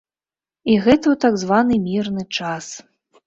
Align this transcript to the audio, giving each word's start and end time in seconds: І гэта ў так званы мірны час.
І 0.71 0.77
гэта 0.85 1.05
ў 1.11 1.15
так 1.27 1.37
званы 1.43 1.77
мірны 1.83 2.23
час. 2.39 2.73